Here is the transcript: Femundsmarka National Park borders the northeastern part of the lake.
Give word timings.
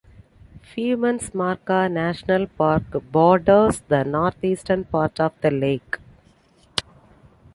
Femundsmarka 0.63 1.87
National 1.87 2.47
Park 2.47 2.85
borders 3.11 3.81
the 3.87 4.01
northeastern 4.03 4.83
part 4.83 5.19
of 5.19 5.31
the 5.41 5.51
lake. 5.51 5.99